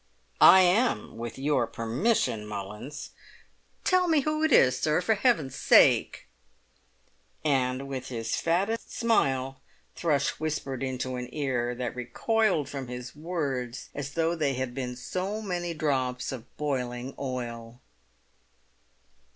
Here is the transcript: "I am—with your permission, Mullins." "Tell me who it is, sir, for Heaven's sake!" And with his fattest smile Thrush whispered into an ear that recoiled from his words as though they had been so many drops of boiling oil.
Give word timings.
"I 0.41 0.61
am—with 0.61 1.37
your 1.37 1.67
permission, 1.67 2.47
Mullins." 2.47 3.11
"Tell 3.83 4.07
me 4.07 4.21
who 4.21 4.41
it 4.43 4.51
is, 4.51 4.79
sir, 4.79 4.99
for 4.99 5.13
Heaven's 5.13 5.53
sake!" 5.55 6.25
And 7.45 7.87
with 7.87 8.07
his 8.07 8.35
fattest 8.35 8.91
smile 8.91 9.61
Thrush 9.95 10.39
whispered 10.39 10.81
into 10.81 11.17
an 11.17 11.29
ear 11.31 11.75
that 11.75 11.95
recoiled 11.95 12.67
from 12.67 12.87
his 12.87 13.15
words 13.15 13.89
as 13.93 14.13
though 14.13 14.33
they 14.35 14.55
had 14.55 14.73
been 14.73 14.95
so 14.95 15.39
many 15.39 15.71
drops 15.75 16.31
of 16.31 16.57
boiling 16.57 17.13
oil. 17.19 17.79